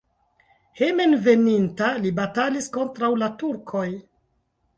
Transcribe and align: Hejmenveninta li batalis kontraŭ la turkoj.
Hejmenveninta 0.77 1.89
li 2.07 2.13
batalis 2.21 2.71
kontraŭ 2.79 3.11
la 3.25 3.31
turkoj. 3.45 3.87